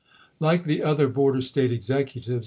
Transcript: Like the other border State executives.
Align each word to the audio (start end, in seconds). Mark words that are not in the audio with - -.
Like 0.39 0.63
the 0.63 0.81
other 0.81 1.07
border 1.07 1.41
State 1.41 1.71
executives. 1.71 2.39